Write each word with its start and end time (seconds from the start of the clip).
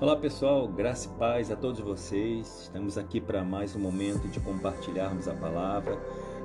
Olá 0.00 0.14
pessoal, 0.14 0.68
graça 0.68 1.08
e 1.08 1.18
paz 1.18 1.50
a 1.50 1.56
todos 1.56 1.80
vocês. 1.80 2.60
Estamos 2.62 2.96
aqui 2.96 3.20
para 3.20 3.42
mais 3.42 3.74
um 3.74 3.80
momento 3.80 4.28
de 4.28 4.38
compartilharmos 4.38 5.26
a 5.26 5.34
palavra 5.34 5.98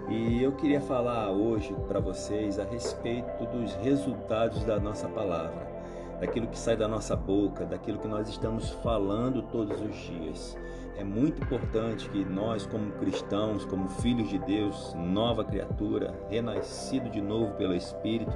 e 0.10 0.42
eu 0.42 0.54
queria 0.54 0.82
falar 0.82 1.30
hoje 1.30 1.72
para 1.88 2.00
vocês 2.00 2.58
a 2.58 2.64
respeito 2.64 3.46
dos 3.46 3.76
resultados 3.76 4.64
da 4.64 4.80
nossa 4.80 5.08
palavra, 5.08 5.68
daquilo 6.20 6.48
que 6.48 6.58
sai 6.58 6.76
da 6.76 6.88
nossa 6.88 7.16
boca, 7.16 7.64
daquilo 7.64 8.00
que 8.00 8.08
nós 8.08 8.28
estamos 8.28 8.72
falando 8.82 9.44
todos 9.44 9.80
os 9.80 9.96
dias. 9.98 10.58
É 10.98 11.04
muito 11.04 11.44
importante 11.44 12.10
que 12.10 12.26
nós, 12.26 12.66
como 12.66 12.92
cristãos, 12.94 13.66
como 13.66 13.88
filhos 13.88 14.30
de 14.30 14.40
Deus, 14.40 14.96
nova 14.96 15.46
criatura, 15.46 16.12
renascido 16.28 17.08
de 17.08 17.22
novo 17.22 17.54
pelo 17.54 17.76
Espírito, 17.76 18.36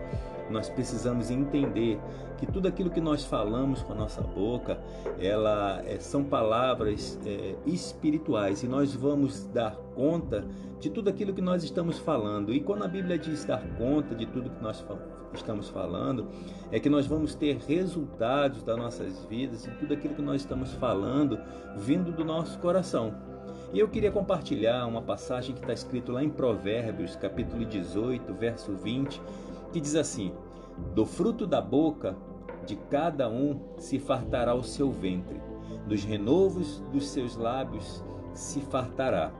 nós 0.51 0.69
precisamos 0.69 1.29
entender 1.29 1.99
que 2.37 2.45
tudo 2.45 2.67
aquilo 2.67 2.89
que 2.89 3.01
nós 3.01 3.25
falamos 3.25 3.81
com 3.81 3.93
a 3.93 3.95
nossa 3.95 4.21
boca, 4.21 4.79
ela 5.19 5.81
é, 5.85 5.99
são 5.99 6.23
palavras 6.23 7.19
é, 7.25 7.55
espirituais 7.65 8.63
e 8.63 8.67
nós 8.67 8.93
vamos 8.93 9.45
dar 9.47 9.75
conta 9.95 10.45
de 10.79 10.89
tudo 10.89 11.09
aquilo 11.09 11.33
que 11.33 11.41
nós 11.41 11.63
estamos 11.63 11.97
falando. 11.97 12.53
E 12.53 12.59
quando 12.59 12.83
a 12.83 12.87
Bíblia 12.87 13.17
diz 13.17 13.43
dar 13.45 13.63
conta 13.77 14.13
de 14.13 14.25
tudo 14.27 14.49
que 14.49 14.61
nós 14.61 14.85
estamos 15.33 15.69
falando, 15.69 16.27
é 16.71 16.79
que 16.79 16.89
nós 16.89 17.07
vamos 17.07 17.33
ter 17.33 17.57
resultados 17.67 18.63
das 18.63 18.77
nossas 18.77 19.25
vidas 19.25 19.65
e 19.65 19.71
tudo 19.71 19.93
aquilo 19.93 20.13
que 20.13 20.21
nós 20.21 20.41
estamos 20.41 20.73
falando 20.73 21.39
vindo 21.75 22.11
do 22.11 22.23
nosso 22.23 22.59
coração. 22.59 23.13
E 23.73 23.79
eu 23.79 23.87
queria 23.89 24.11
compartilhar 24.11 24.85
uma 24.85 25.01
passagem 25.01 25.53
que 25.53 25.59
está 25.61 25.73
escrito 25.73 26.11
lá 26.11 26.23
em 26.23 26.29
Provérbios, 26.29 27.15
capítulo 27.17 27.65
18, 27.65 28.33
verso 28.33 28.73
20, 28.73 29.21
que 29.71 29.81
diz 29.81 29.95
assim: 29.95 30.33
Do 30.93 31.05
fruto 31.05 31.45
da 31.45 31.61
boca 31.61 32.15
de 32.65 32.75
cada 32.75 33.29
um 33.29 33.59
se 33.77 33.99
fartará 33.99 34.53
o 34.53 34.63
seu 34.63 34.91
ventre, 34.91 35.41
dos 35.87 36.03
renovos 36.03 36.79
dos 36.91 37.07
seus 37.07 37.35
lábios 37.35 38.03
se 38.33 38.59
fartará. 38.61 39.31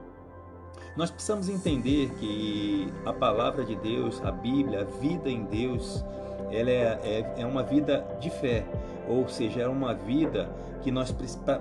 Nós 0.96 1.10
precisamos 1.10 1.48
entender 1.48 2.10
que 2.14 2.92
a 3.04 3.12
palavra 3.12 3.64
de 3.64 3.76
Deus, 3.76 4.20
a 4.24 4.32
Bíblia, 4.32 4.80
a 4.80 4.84
vida 4.84 5.30
em 5.30 5.44
Deus, 5.44 6.04
ela 6.50 6.70
é, 6.70 6.98
é, 7.04 7.34
é 7.42 7.46
uma 7.46 7.62
vida 7.62 8.04
de 8.20 8.30
fé, 8.30 8.66
ou 9.08 9.28
seja, 9.28 9.62
é 9.62 9.68
uma 9.68 9.94
vida 9.94 10.50
que 10.82 10.90
nós, 10.90 11.14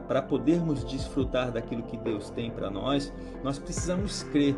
para 0.07 0.21
podermos 0.21 0.83
desfrutar 0.83 1.51
daquilo 1.51 1.83
que 1.83 1.97
Deus 1.97 2.29
tem 2.29 2.49
para 2.49 2.69
nós, 2.69 3.13
nós 3.43 3.59
precisamos 3.59 4.23
crer. 4.23 4.55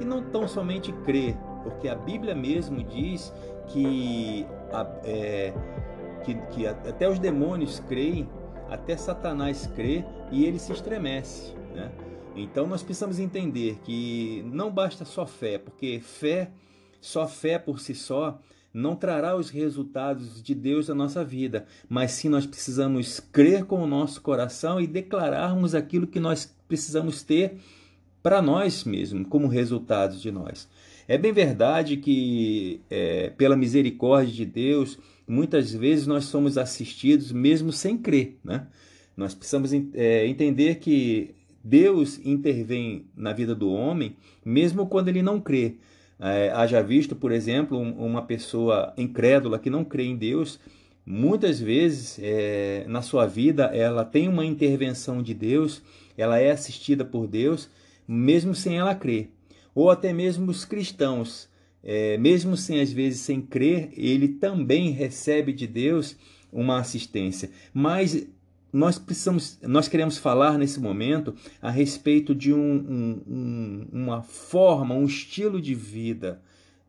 E 0.00 0.04
não 0.04 0.22
tão 0.22 0.48
somente 0.48 0.92
crer, 1.04 1.36
porque 1.62 1.88
a 1.88 1.94
Bíblia 1.94 2.34
mesmo 2.34 2.82
diz 2.82 3.32
que, 3.72 4.46
é, 5.04 5.52
que, 6.24 6.34
que 6.34 6.66
até 6.66 7.08
os 7.08 7.18
demônios 7.18 7.80
creem, 7.80 8.28
até 8.68 8.96
Satanás 8.96 9.66
crê 9.74 10.04
e 10.30 10.44
ele 10.44 10.58
se 10.58 10.72
estremece. 10.72 11.54
Né? 11.74 11.90
Então 12.36 12.66
nós 12.66 12.82
precisamos 12.82 13.18
entender 13.18 13.78
que 13.84 14.42
não 14.52 14.70
basta 14.70 15.04
só 15.04 15.26
fé, 15.26 15.58
porque 15.58 16.00
fé, 16.00 16.50
só 17.00 17.26
fé 17.26 17.58
por 17.58 17.80
si 17.80 17.94
só, 17.94 18.38
não 18.72 18.94
trará 18.94 19.36
os 19.36 19.50
resultados 19.50 20.40
de 20.40 20.54
Deus 20.54 20.88
na 20.88 20.94
nossa 20.94 21.24
vida, 21.24 21.66
mas 21.88 22.12
sim 22.12 22.28
nós 22.28 22.46
precisamos 22.46 23.18
crer 23.18 23.64
com 23.64 23.82
o 23.82 23.86
nosso 23.86 24.20
coração 24.20 24.80
e 24.80 24.86
declararmos 24.86 25.74
aquilo 25.74 26.06
que 26.06 26.20
nós 26.20 26.54
precisamos 26.68 27.22
ter 27.22 27.58
para 28.22 28.40
nós 28.40 28.84
mesmos, 28.84 29.26
como 29.28 29.48
resultado 29.48 30.16
de 30.16 30.30
nós. 30.30 30.68
É 31.10 31.18
bem 31.18 31.32
verdade 31.32 31.96
que, 31.96 32.82
é, 32.88 33.30
pela 33.30 33.56
misericórdia 33.56 34.32
de 34.32 34.44
Deus, 34.44 34.96
muitas 35.26 35.74
vezes 35.74 36.06
nós 36.06 36.26
somos 36.26 36.56
assistidos 36.56 37.32
mesmo 37.32 37.72
sem 37.72 37.98
crer. 37.98 38.38
Né? 38.44 38.68
Nós 39.16 39.34
precisamos 39.34 39.72
é, 39.72 40.28
entender 40.28 40.76
que 40.76 41.34
Deus 41.64 42.24
intervém 42.24 43.06
na 43.16 43.32
vida 43.32 43.56
do 43.56 43.72
homem 43.72 44.14
mesmo 44.44 44.86
quando 44.86 45.08
ele 45.08 45.20
não 45.20 45.40
crê. 45.40 45.78
É, 46.20 46.52
haja 46.52 46.80
visto, 46.80 47.16
por 47.16 47.32
exemplo, 47.32 47.76
uma 47.76 48.22
pessoa 48.22 48.94
incrédula 48.96 49.58
que 49.58 49.68
não 49.68 49.84
crê 49.84 50.04
em 50.04 50.16
Deus, 50.16 50.60
muitas 51.04 51.58
vezes 51.58 52.20
é, 52.22 52.84
na 52.86 53.02
sua 53.02 53.26
vida 53.26 53.64
ela 53.74 54.04
tem 54.04 54.28
uma 54.28 54.44
intervenção 54.46 55.24
de 55.24 55.34
Deus, 55.34 55.82
ela 56.16 56.38
é 56.38 56.52
assistida 56.52 57.04
por 57.04 57.26
Deus, 57.26 57.68
mesmo 58.06 58.54
sem 58.54 58.78
ela 58.78 58.94
crer. 58.94 59.32
Ou 59.74 59.90
até 59.90 60.12
mesmo 60.12 60.50
os 60.50 60.64
cristãos, 60.64 61.48
é, 61.82 62.18
mesmo 62.18 62.56
sem 62.56 62.80
às 62.80 62.92
vezes 62.92 63.20
sem 63.20 63.40
crer, 63.40 63.90
ele 63.96 64.28
também 64.28 64.90
recebe 64.90 65.52
de 65.52 65.66
Deus 65.66 66.16
uma 66.52 66.78
assistência. 66.78 67.50
Mas 67.72 68.26
nós 68.72 68.98
precisamos, 68.98 69.58
nós 69.62 69.88
queremos 69.88 70.18
falar 70.18 70.56
nesse 70.58 70.80
momento 70.80 71.34
a 71.60 71.70
respeito 71.70 72.34
de 72.34 72.52
um, 72.52 72.58
um, 72.58 73.22
um, 73.26 73.86
uma 73.92 74.22
forma, 74.22 74.94
um 74.94 75.04
estilo 75.04 75.60
de 75.60 75.74
vida 75.74 76.40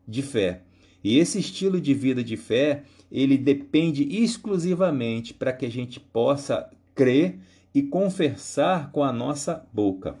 de 0.06 0.22
fé. 0.22 0.62
E 1.02 1.18
esse 1.18 1.38
estilo 1.38 1.80
de 1.80 1.92
vida 1.92 2.22
de 2.22 2.36
fé, 2.36 2.84
ele 3.10 3.36
depende 3.36 4.04
exclusivamente 4.22 5.34
para 5.34 5.52
que 5.52 5.66
a 5.66 5.70
gente 5.70 5.98
possa 5.98 6.70
crer 6.94 7.38
e 7.74 7.82
confessar 7.82 8.92
com 8.92 9.02
a 9.02 9.12
nossa 9.12 9.66
boca. 9.72 10.16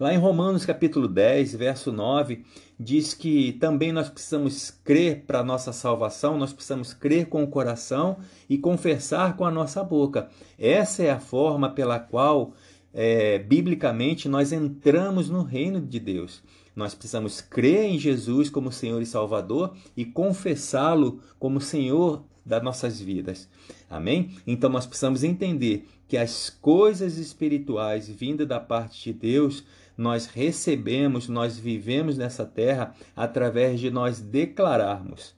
Lá 0.00 0.14
em 0.14 0.16
Romanos 0.16 0.64
capítulo 0.64 1.08
10, 1.08 1.56
verso 1.56 1.90
9, 1.90 2.44
diz 2.78 3.14
que 3.14 3.54
também 3.54 3.90
nós 3.90 4.08
precisamos 4.08 4.70
crer 4.70 5.24
para 5.26 5.40
a 5.40 5.44
nossa 5.44 5.72
salvação, 5.72 6.38
nós 6.38 6.52
precisamos 6.52 6.94
crer 6.94 7.26
com 7.26 7.42
o 7.42 7.48
coração 7.48 8.18
e 8.48 8.56
confessar 8.56 9.36
com 9.36 9.44
a 9.44 9.50
nossa 9.50 9.82
boca. 9.82 10.28
Essa 10.56 11.02
é 11.02 11.10
a 11.10 11.18
forma 11.18 11.70
pela 11.70 11.98
qual, 11.98 12.52
é, 12.94 13.40
biblicamente, 13.40 14.28
nós 14.28 14.52
entramos 14.52 15.28
no 15.28 15.42
reino 15.42 15.80
de 15.80 15.98
Deus. 15.98 16.44
Nós 16.76 16.94
precisamos 16.94 17.40
crer 17.40 17.86
em 17.86 17.98
Jesus 17.98 18.48
como 18.48 18.70
Senhor 18.70 19.02
e 19.02 19.06
Salvador 19.06 19.74
e 19.96 20.04
confessá-lo 20.04 21.20
como 21.40 21.60
Senhor 21.60 22.22
das 22.46 22.62
nossas 22.62 23.00
vidas. 23.00 23.48
Amém? 23.90 24.30
Então 24.46 24.70
nós 24.70 24.86
precisamos 24.86 25.24
entender 25.24 25.88
que 26.06 26.16
as 26.16 26.48
coisas 26.48 27.18
espirituais 27.18 28.08
vindas 28.08 28.46
da 28.46 28.60
parte 28.60 29.12
de 29.12 29.12
Deus 29.12 29.64
nós 29.98 30.26
recebemos, 30.26 31.28
nós 31.28 31.58
vivemos 31.58 32.16
nessa 32.16 32.46
terra 32.46 32.94
através 33.16 33.80
de 33.80 33.90
nós 33.90 34.20
declararmos. 34.20 35.34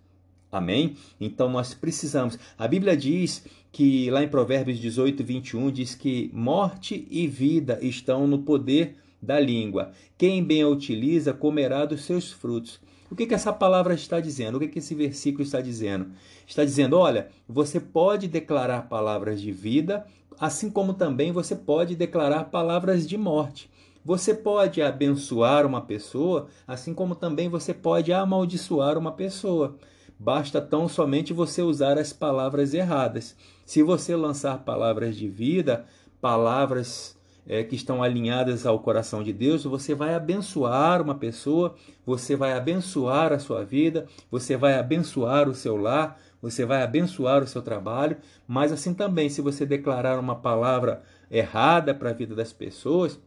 Amém? 0.53 0.97
Então 1.19 1.49
nós 1.49 1.73
precisamos. 1.73 2.39
A 2.59 2.69
Bíblia 2.69 2.95
diz 2.95 3.47
que 3.73 4.11
lá 4.11 4.23
em 4.23 4.29
Provérbios 4.29 4.79
18, 4.79 5.25
21, 5.25 5.71
diz 5.71 5.95
que 5.95 6.31
morte 6.35 7.07
e 7.11 7.27
vida 7.27 7.79
estão 7.81 8.27
no 8.27 8.41
poder 8.41 8.97
da 9.23 9.41
língua. 9.41 9.93
Quem 10.19 10.45
bem 10.45 10.63
a 10.63 10.69
utiliza 10.69 11.33
comerá 11.33 11.87
dos 11.87 12.05
seus 12.05 12.31
frutos. 12.31 12.81
O 13.11 13.17
que, 13.17 13.27
que 13.27 13.35
essa 13.35 13.53
palavra 13.53 13.95
está 13.95 14.21
dizendo? 14.21 14.57
O 14.57 14.61
que, 14.61 14.69
que 14.69 14.79
esse 14.79 14.95
versículo 14.95 15.43
está 15.43 15.61
dizendo? 15.61 16.13
Está 16.47 16.65
dizendo: 16.65 16.99
olha, 16.99 17.29
você 17.49 17.81
pode 17.81 18.29
declarar 18.29 18.89
palavras 18.89 19.41
de 19.41 19.51
vida, 19.51 20.07
assim 20.39 20.71
como 20.71 20.95
também 20.95 21.33
você 21.33 21.57
pode 21.57 21.97
declarar 21.97 22.45
palavras 22.45 23.09
de 23.09 23.17
morte. 23.17 23.71
Você 24.05 24.33
pode 24.33 24.81
abençoar 24.81 25.67
uma 25.67 25.83
pessoa, 25.83 26.49
assim 26.67 26.95
como 26.95 27.15
também 27.15 27.49
você 27.49 27.75
pode 27.75 28.13
amaldiçoar 28.13 28.97
uma 28.97 29.13
pessoa. 29.13 29.77
Basta 30.19 30.61
tão 30.61 30.89
somente 30.89 31.33
você 31.33 31.63
usar 31.63 31.99
as 31.99 32.13
palavras 32.13 32.73
erradas. 32.73 33.37
Se 33.65 33.83
você 33.83 34.17
lançar 34.17 34.65
palavras 34.65 35.17
de 35.17 35.29
vida, 35.29 35.85
palavras 36.21 37.19
é, 37.47 37.63
que 37.63 37.75
estão 37.75 38.03
alinhadas 38.03 38.65
ao 38.65 38.79
coração 38.81 39.23
de 39.23 39.33
Deus, 39.33 39.65
você 39.65 39.95
vai 39.95 40.15
abençoar 40.15 41.03
uma 41.03 41.15
pessoa, 41.15 41.75
você 42.05 42.37
vai 42.37 42.53
abençoar 42.53 43.33
a 43.33 43.39
sua 43.39 43.65
vida, 43.65 44.07
você 44.31 44.57
vai 44.57 44.79
abençoar 44.79 45.49
o 45.49 45.55
seu 45.55 45.77
lar, 45.77 46.19
você 46.41 46.65
vai 46.65 46.83
abençoar 46.83 47.43
o 47.43 47.47
seu 47.47 47.61
trabalho, 47.61 48.17
mas 48.47 48.73
assim 48.73 48.95
também, 48.95 49.29
se 49.29 49.43
você 49.43 49.67
declarar 49.67 50.19
uma 50.19 50.37
palavra 50.37 51.03
errada 51.31 51.95
para 51.95 52.11
a 52.11 52.15
vida 52.15 52.35
das 52.35 52.53
pessoas, 52.53 53.19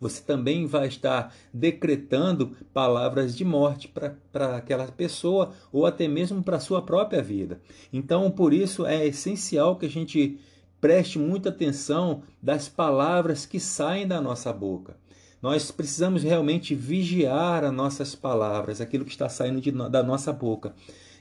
você 0.00 0.22
também 0.22 0.66
vai 0.66 0.88
estar 0.88 1.34
decretando 1.52 2.56
palavras 2.72 3.36
de 3.36 3.44
morte 3.44 3.88
para 3.88 4.56
aquela 4.56 4.86
pessoa 4.88 5.52
ou 5.72 5.86
até 5.86 6.06
mesmo 6.08 6.42
para 6.42 6.56
a 6.56 6.60
sua 6.60 6.82
própria 6.82 7.22
vida. 7.22 7.60
Então, 7.92 8.30
por 8.30 8.52
isso 8.52 8.86
é 8.86 9.06
essencial 9.06 9.76
que 9.76 9.86
a 9.86 9.90
gente 9.90 10.38
preste 10.80 11.18
muita 11.18 11.48
atenção 11.48 12.22
das 12.42 12.68
palavras 12.68 13.46
que 13.46 13.58
saem 13.58 14.06
da 14.06 14.20
nossa 14.20 14.52
boca. 14.52 14.96
Nós 15.40 15.70
precisamos 15.70 16.22
realmente 16.22 16.74
vigiar 16.74 17.64
as 17.64 17.72
nossas 17.72 18.14
palavras, 18.14 18.80
aquilo 18.80 19.04
que 19.04 19.10
está 19.10 19.28
saindo 19.28 19.60
de, 19.60 19.70
da 19.70 20.02
nossa 20.02 20.32
boca. 20.32 20.74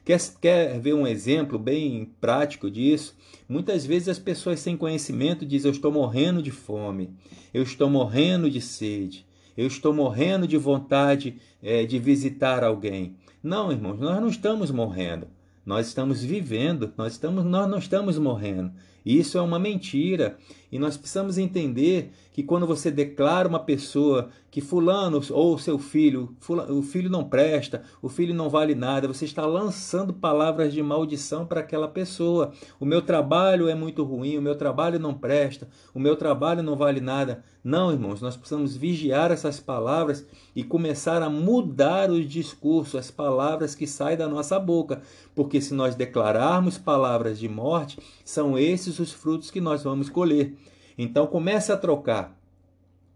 Quer, 0.06 0.20
quer 0.42 0.80
ver 0.80 0.94
um 0.94 1.08
exemplo 1.08 1.58
bem 1.58 2.12
prático 2.20 2.70
disso? 2.70 3.16
Muitas 3.48 3.86
vezes 3.86 4.10
as 4.10 4.20
pessoas 4.20 4.60
sem 4.60 4.76
conhecimento 4.76 5.46
dizem: 5.46 5.70
Eu 5.70 5.74
estou 5.74 5.92
morrendo 5.92 6.42
de 6.42 6.52
fome, 6.52 7.12
eu 7.54 7.64
estou 7.64 7.90
morrendo 7.90 8.50
de 8.50 8.60
sede, 8.60 9.26
eu 9.56 9.66
estou 9.66 9.94
morrendo 9.94 10.48
de 10.48 10.58
vontade 10.58 11.40
é, 11.62 11.86
de 11.86 12.00
visitar 12.00 12.64
alguém. 12.64 13.16
Não, 13.42 13.72
irmãos, 13.72 14.00
nós 14.00 14.20
não 14.20 14.28
estamos 14.28 14.72
morrendo. 14.72 15.28
Nós 15.66 15.88
estamos 15.88 16.24
vivendo, 16.24 16.94
nós, 16.98 17.14
estamos, 17.14 17.46
nós 17.46 17.70
não 17.70 17.78
estamos 17.78 18.18
morrendo. 18.18 18.72
Isso 19.06 19.38
é 19.38 19.42
uma 19.42 19.60
mentira. 19.60 20.38
E 20.72 20.80
nós 20.80 20.98
precisamos 20.98 21.38
entender 21.38 22.12
que 22.32 22.42
quando 22.42 22.66
você 22.66 22.90
declara 22.90 23.48
uma 23.48 23.60
pessoa 23.60 24.30
que 24.50 24.60
fulano 24.60 25.22
ou 25.30 25.58
seu 25.60 25.78
filho, 25.78 26.36
fulano, 26.40 26.80
o 26.80 26.82
filho 26.82 27.10
não 27.10 27.24
presta, 27.24 27.84
o 28.02 28.10
filho 28.10 28.34
não 28.34 28.50
vale 28.50 28.74
nada, 28.74 29.08
você 29.08 29.26
está 29.26 29.46
lançando 29.46 30.14
palavras 30.14 30.74
de 30.74 30.82
maldição 30.82 31.46
para 31.46 31.60
aquela 31.60 31.88
pessoa. 31.88 32.52
O 32.80 32.86
meu 32.86 33.04
trabalho 33.04 33.68
é 33.68 33.76
muito 33.76 34.04
ruim, 34.04 34.38
o 34.38 34.42
meu 34.42 34.56
trabalho 34.56 34.98
não 35.00 35.14
presta, 35.14 35.68
o 35.94 36.00
meu 36.00 36.16
trabalho 36.16 36.64
não 36.64 36.76
vale 36.76 37.00
nada. 37.00 37.44
Não, 37.64 37.92
irmãos, 37.92 38.20
nós 38.20 38.36
precisamos 38.36 38.76
vigiar 38.76 39.32
essas 39.32 39.60
palavras 39.60 40.26
e 40.56 40.64
começar 40.64 41.22
a 41.22 41.30
mudar 41.30 42.10
o 42.10 42.24
discurso, 42.24 42.98
as 42.98 43.12
palavras 43.12 43.76
que 43.76 43.86
saem 43.86 44.18
da 44.18 44.28
nossa 44.28 44.60
boca, 44.60 45.02
porque 45.36 45.53
se 45.62 45.74
nós 45.74 45.96
declararmos 45.96 46.78
palavras 46.78 47.40
de 47.40 47.50
morte, 47.50 48.00
são 48.24 48.58
esses 48.58 49.00
os 49.00 49.12
frutos 49.12 49.52
que 49.52 49.62
nós 49.62 49.84
vamos 49.84 50.10
colher. 50.10 50.54
Então 50.98 51.28
comece 51.28 51.72
a 51.72 51.78
trocar. 51.78 52.38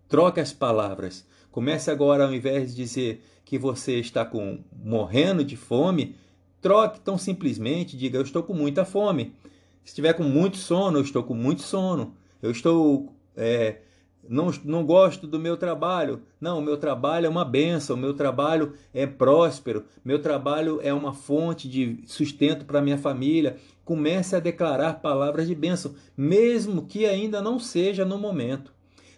Troque 0.07 0.39
as 0.39 0.53
palavras. 0.53 1.25
Comece 1.51 1.91
agora, 1.91 2.25
ao 2.25 2.33
invés 2.33 2.71
de 2.71 2.83
dizer 2.83 3.23
que 3.43 3.57
você 3.57 3.99
está 3.99 4.25
com, 4.25 4.59
morrendo 4.83 5.43
de 5.43 5.55
fome, 5.55 6.15
troque 6.61 6.99
tão 6.99 7.17
simplesmente, 7.17 7.97
diga: 7.97 8.17
Eu 8.17 8.23
estou 8.23 8.43
com 8.43 8.53
muita 8.53 8.85
fome. 8.85 9.33
Se 9.83 9.91
estiver 9.91 10.13
com 10.13 10.23
muito 10.23 10.57
sono, 10.57 10.97
eu 10.97 11.03
estou 11.03 11.23
com 11.23 11.33
muito 11.33 11.61
sono. 11.61 12.15
Eu 12.41 12.51
estou. 12.51 13.13
É, 13.35 13.77
não, 14.29 14.51
não 14.63 14.85
gosto 14.85 15.25
do 15.27 15.39
meu 15.39 15.57
trabalho. 15.57 16.21
Não, 16.39 16.59
o 16.59 16.61
meu 16.61 16.77
trabalho 16.77 17.25
é 17.25 17.29
uma 17.29 17.45
benção, 17.45 17.95
o 17.95 17.99
meu 17.99 18.13
trabalho 18.13 18.73
é 18.93 19.05
próspero, 19.05 19.85
meu 20.03 20.21
trabalho 20.21 20.79
é 20.81 20.93
uma 20.93 21.13
fonte 21.13 21.67
de 21.67 21.99
sustento 22.05 22.65
para 22.65 22.81
minha 22.81 22.97
família. 22.97 23.57
Comece 23.83 24.35
a 24.35 24.39
declarar 24.39 25.01
palavras 25.01 25.47
de 25.47 25.55
bênção, 25.55 25.95
mesmo 26.15 26.85
que 26.85 27.05
ainda 27.05 27.41
não 27.41 27.59
seja 27.59 28.03
no 28.03 28.17
momento. 28.17 28.73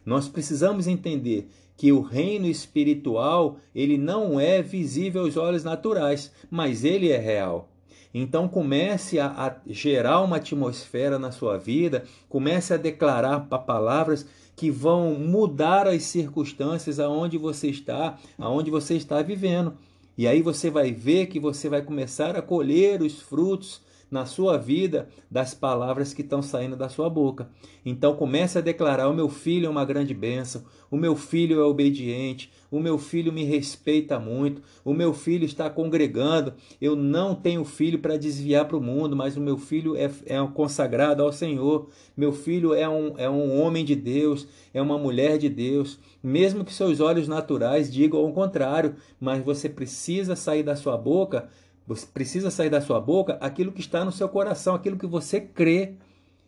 Nós 0.06 0.27
precisamos 0.27 0.88
entender 0.88 1.50
que 1.75 1.91
o 1.91 2.01
reino 2.01 2.45
espiritual, 2.45 3.57
ele 3.73 3.97
não 3.97 4.39
é 4.39 4.61
visível 4.61 5.23
aos 5.23 5.38
olhos 5.38 5.63
naturais, 5.63 6.31
mas 6.51 6.83
ele 6.83 7.09
é 7.09 7.17
real. 7.17 7.69
Então 8.13 8.47
comece 8.47 9.19
a, 9.19 9.27
a, 9.27 9.56
gerar 9.67 10.21
uma 10.21 10.38
atmosfera 10.38 11.19
na 11.19 11.31
sua 11.31 11.57
vida, 11.57 12.03
comece 12.27 12.73
a 12.73 12.77
declarar 12.77 13.41
palavras 13.41 14.25
que 14.59 14.69
vão 14.69 15.15
mudar 15.15 15.88
as 15.88 16.03
circunstâncias 16.03 17.00
aonde 17.00 17.38
você 17.38 17.69
está, 17.69 18.19
aonde 18.38 18.69
você 18.69 18.95
está 18.95 19.21
vivendo. 19.21 19.73
E 20.17 20.27
aí 20.27 20.41
você 20.41 20.69
vai 20.69 20.91
ver 20.91 21.27
que 21.27 21.39
você 21.39 21.69
vai 21.69 21.81
começar 21.81 22.35
a 22.35 22.41
colher 22.41 23.01
os 23.01 23.21
frutos 23.21 23.79
na 24.09 24.25
sua 24.25 24.57
vida 24.57 25.07
das 25.29 25.53
palavras 25.53 26.13
que 26.13 26.21
estão 26.21 26.41
saindo 26.41 26.75
da 26.75 26.89
sua 26.89 27.09
boca. 27.09 27.50
Então 27.85 28.15
comece 28.15 28.57
a 28.57 28.61
declarar: 28.61 29.07
o 29.07 29.13
meu 29.13 29.29
filho 29.29 29.67
é 29.67 29.69
uma 29.69 29.85
grande 29.85 30.13
bênção, 30.13 30.63
o 30.89 30.97
meu 30.97 31.15
filho 31.15 31.59
é 31.59 31.63
obediente, 31.63 32.51
o 32.71 32.79
meu 32.79 32.97
filho 32.97 33.31
me 33.31 33.44
respeita 33.44 34.19
muito, 34.19 34.61
o 34.83 34.94
meu 34.94 35.13
filho 35.13 35.45
está 35.45 35.69
congregando. 35.69 36.53
Eu 36.81 36.95
não 36.95 37.35
tenho 37.35 37.63
filho 37.63 38.00
para 38.00 38.17
desviar 38.17 38.67
para 38.67 38.77
o 38.77 38.81
mundo, 38.81 39.15
mas 39.15 39.38
o 39.38 39.41
meu 39.41 39.57
filho 39.57 39.95
é, 39.95 40.09
é 40.25 40.47
consagrado 40.53 41.23
ao 41.23 41.31
Senhor. 41.31 41.89
Meu 42.17 42.33
filho 42.33 42.73
é 42.73 42.88
um, 42.89 43.13
é 43.17 43.29
um 43.29 43.61
homem 43.61 43.85
de 43.85 43.95
Deus, 43.95 44.47
é 44.73 44.81
uma 44.81 44.97
mulher 44.97 45.38
de 45.38 45.50
Deus. 45.50 46.00
Mesmo 46.21 46.65
que 46.65 46.73
seus 46.73 47.00
olhos 47.00 47.27
naturais 47.27 47.91
digam 47.91 48.25
o 48.25 48.33
contrário, 48.33 48.95
mas 49.19 49.44
você 49.44 49.69
precisa 49.69 50.35
sair 50.35 50.63
da 50.63 50.75
sua 50.75 50.97
boca 50.97 51.50
você 51.89 52.06
precisa 52.06 52.51
sair 52.51 52.69
da 52.69 52.81
sua 52.81 53.01
boca 53.01 53.36
aquilo 53.41 53.71
que 53.71 53.81
está 53.81 54.06
no 54.06 54.12
seu 54.12 54.30
coração, 54.30 54.75
aquilo 54.75 54.95
que 54.95 55.07
você 55.07 55.41
crê. 55.41 55.95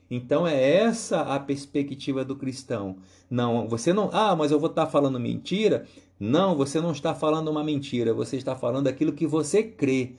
Então 0.08 0.48
é 0.48 0.76
essa 0.76 1.22
a 1.22 1.40
perspectiva 1.40 2.24
do 2.24 2.36
cristão. 2.36 2.98
Não, 3.28 3.68
você 3.68 3.92
não, 3.92 4.12
ah, 4.14 4.36
mas 4.36 4.52
eu 4.52 4.60
vou 4.60 4.70
estar 4.70 4.86
falando 4.86 5.20
mentira? 5.20 5.88
Não, 6.20 6.56
você 6.56 6.80
não 6.80 6.92
está 6.92 7.16
falando 7.16 7.48
uma 7.48 7.64
mentira, 7.64 8.14
você 8.14 8.38
está 8.38 8.56
falando 8.56 8.88
aquilo 8.88 9.14
que 9.14 9.26
você 9.26 9.64
crê. 9.64 10.12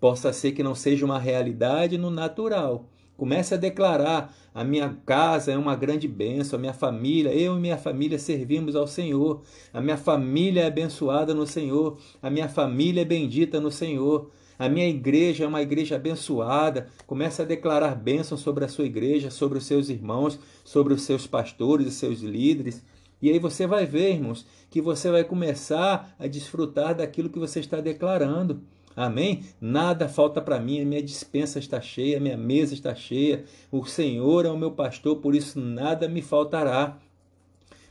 Possa 0.00 0.32
ser 0.32 0.52
que 0.52 0.62
não 0.62 0.74
seja 0.74 1.04
uma 1.04 1.18
realidade 1.18 1.98
no 1.98 2.08
natural. 2.08 2.86
Comece 3.18 3.52
a 3.52 3.58
declarar: 3.58 4.34
a 4.54 4.64
minha 4.64 4.96
casa 5.04 5.52
é 5.52 5.58
uma 5.58 5.76
grande 5.76 6.08
bênção, 6.08 6.58
a 6.58 6.60
minha 6.60 6.72
família, 6.72 7.34
eu 7.34 7.58
e 7.58 7.60
minha 7.60 7.76
família 7.76 8.18
servimos 8.18 8.74
ao 8.74 8.86
Senhor, 8.86 9.42
a 9.74 9.80
minha 9.82 9.98
família 9.98 10.62
é 10.62 10.66
abençoada 10.68 11.34
no 11.34 11.46
Senhor, 11.46 11.98
a 12.22 12.30
minha 12.30 12.48
família 12.48 13.02
é 13.02 13.04
bendita 13.04 13.60
no 13.60 13.70
Senhor. 13.70 14.30
A 14.60 14.68
minha 14.68 14.86
igreja 14.86 15.44
é 15.44 15.46
uma 15.46 15.62
igreja 15.62 15.96
abençoada. 15.96 16.88
Comece 17.06 17.40
a 17.40 17.46
declarar 17.46 17.94
bênção 17.94 18.36
sobre 18.36 18.62
a 18.62 18.68
sua 18.68 18.84
igreja, 18.84 19.30
sobre 19.30 19.56
os 19.56 19.64
seus 19.64 19.88
irmãos, 19.88 20.38
sobre 20.62 20.92
os 20.92 21.00
seus 21.00 21.26
pastores 21.26 21.86
e 21.86 21.90
seus 21.90 22.20
líderes. 22.20 22.84
E 23.22 23.30
aí 23.30 23.38
você 23.38 23.66
vai 23.66 23.86
ver, 23.86 24.16
irmãos, 24.16 24.44
que 24.68 24.82
você 24.82 25.10
vai 25.10 25.24
começar 25.24 26.14
a 26.18 26.26
desfrutar 26.26 26.94
daquilo 26.94 27.30
que 27.30 27.38
você 27.38 27.58
está 27.58 27.80
declarando. 27.80 28.60
Amém? 28.94 29.44
Nada 29.58 30.10
falta 30.10 30.42
para 30.42 30.60
mim, 30.60 30.82
a 30.82 30.84
minha 30.84 31.02
dispensa 31.02 31.58
está 31.58 31.80
cheia, 31.80 32.18
a 32.18 32.20
minha 32.20 32.36
mesa 32.36 32.74
está 32.74 32.94
cheia. 32.94 33.44
O 33.72 33.86
Senhor 33.86 34.44
é 34.44 34.50
o 34.50 34.58
meu 34.58 34.72
pastor, 34.72 35.16
por 35.22 35.34
isso 35.34 35.58
nada 35.58 36.06
me 36.06 36.20
faltará. 36.20 36.98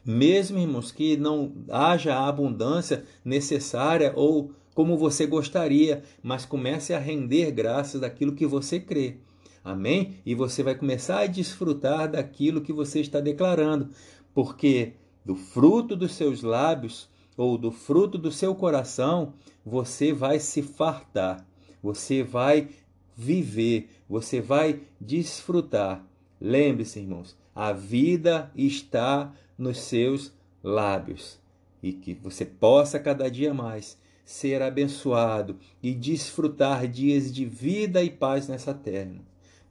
Mesmo, 0.05 0.59
irmãos, 0.59 0.91
que 0.91 1.17
não 1.17 1.51
haja 1.67 2.13
a 2.13 2.27
abundância 2.27 3.05
necessária 3.25 4.13
ou 4.15 4.51
como 4.79 4.95
você 4.95 5.27
gostaria, 5.27 6.03
mas 6.23 6.45
comece 6.45 6.93
a 6.93 6.99
render 6.99 7.51
graças 7.51 7.99
daquilo 7.99 8.33
que 8.33 8.45
você 8.47 8.79
crê. 8.79 9.17
Amém? 9.61 10.21
E 10.25 10.33
você 10.33 10.63
vai 10.63 10.73
começar 10.73 11.19
a 11.19 11.27
desfrutar 11.27 12.09
daquilo 12.09 12.61
que 12.61 12.71
você 12.71 13.01
está 13.01 13.19
declarando, 13.19 13.89
porque 14.33 14.93
do 15.25 15.35
fruto 15.35 15.97
dos 15.97 16.13
seus 16.13 16.43
lábios 16.43 17.09
ou 17.35 17.57
do 17.57 17.73
fruto 17.73 18.17
do 18.17 18.31
seu 18.31 18.55
coração, 18.55 19.33
você 19.65 20.13
vai 20.13 20.39
se 20.39 20.61
fartar, 20.61 21.45
você 21.83 22.23
vai 22.23 22.69
viver, 23.17 23.89
você 24.07 24.39
vai 24.39 24.79
desfrutar. 24.97 26.07
Lembre-se, 26.39 26.99
irmãos, 26.99 27.37
a 27.53 27.73
vida 27.73 28.49
está 28.55 29.33
nos 29.57 29.77
seus 29.81 30.31
lábios 30.63 31.37
e 31.83 31.91
que 31.91 32.13
você 32.13 32.45
possa 32.45 32.97
cada 32.97 33.29
dia 33.29 33.53
mais 33.53 33.97
ser 34.29 34.61
abençoado 34.61 35.57
e 35.81 35.91
desfrutar 35.91 36.87
dias 36.87 37.33
de 37.33 37.45
vida 37.45 38.03
e 38.03 38.11
paz 38.11 38.47
nessa 38.47 38.75
terra, 38.75 39.15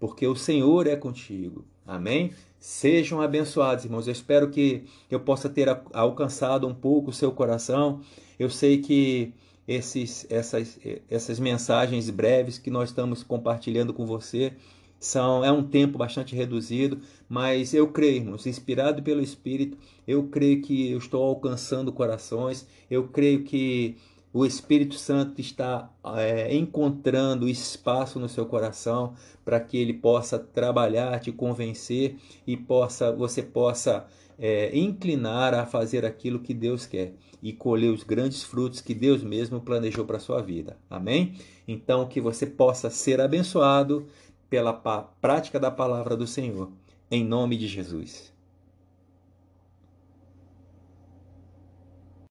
porque 0.01 0.27
o 0.27 0.35
Senhor 0.35 0.89
é 0.89 0.97
contigo. 0.97 1.65
Amém? 1.87 2.33
Sejam 2.59 3.21
abençoados, 3.21 3.85
irmãos. 3.85 4.09
Eu 4.09 4.13
espero 4.13 4.51
que 4.51 4.83
eu 5.09 5.21
possa 5.21 5.49
ter 5.49 5.69
alcançado 5.93 6.67
um 6.67 6.75
pouco 6.75 7.11
o 7.11 7.13
seu 7.13 7.31
coração. 7.31 8.01
Eu 8.37 8.51
sei 8.51 8.79
que 8.79 9.33
esses, 9.67 10.27
essas, 10.29 10.77
essas 11.09 11.39
mensagens 11.39 12.11
breves 12.11 12.59
que 12.59 12.69
nós 12.69 12.89
estamos 12.89 13.23
compartilhando 13.23 13.95
com 13.95 14.05
você 14.05 14.55
são 14.99 15.45
é 15.45 15.53
um 15.53 15.63
tempo 15.63 15.97
bastante 15.97 16.35
reduzido, 16.35 17.01
mas 17.29 17.73
eu 17.75 17.87
creio, 17.93 18.17
irmãos, 18.17 18.45
inspirado 18.45 19.05
pelo 19.05 19.23
Espírito, 19.23 19.79
eu 20.05 20.25
creio 20.25 20.63
que 20.63 20.91
eu 20.91 20.99
estou 20.99 21.23
alcançando 21.23 21.93
corações, 21.93 22.67
eu 22.91 23.07
creio 23.07 23.45
que 23.45 23.97
o 24.33 24.45
Espírito 24.45 24.95
Santo 24.95 25.41
está 25.41 25.91
é, 26.17 26.55
encontrando 26.55 27.49
espaço 27.49 28.19
no 28.19 28.29
seu 28.29 28.47
coração 28.47 29.15
para 29.45 29.59
que 29.59 29.79
ele 29.79 29.95
possa 29.95 30.39
trabalhar, 30.39 31.19
te 31.21 31.33
convencer 31.33 32.17
e 32.47 32.57
possa 32.57 33.11
você 33.11 33.43
possa 33.43 34.07
é, 34.39 34.77
inclinar 34.77 35.55
a 35.55 35.67
fazer 35.67 36.05
aquilo 36.05 36.41
que 36.41 36.55
Deus 36.55 36.87
quer 36.87 37.15
e 37.43 37.53
colher 37.53 37.91
os 37.91 38.03
grandes 38.03 38.43
frutos 38.43 38.81
que 38.81 38.95
Deus 38.95 39.23
mesmo 39.23 39.61
planejou 39.61 40.05
para 40.05 40.17
a 40.17 40.21
sua 40.21 40.43
vida. 40.43 40.77
Amém? 40.89 41.35
Então, 41.67 42.07
que 42.07 42.21
você 42.21 42.47
possa 42.47 42.91
ser 42.91 43.21
abençoado 43.21 44.07
pela 44.49 44.73
prática 44.73 45.59
da 45.59 45.71
palavra 45.71 46.17
do 46.17 46.27
Senhor. 46.27 46.71
Em 47.11 47.25
nome 47.25 47.57
de 47.57 47.67
Jesus. 47.67 48.38